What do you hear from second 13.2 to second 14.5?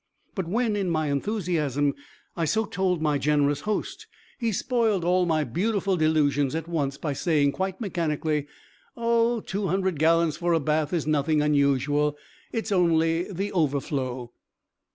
the overflow."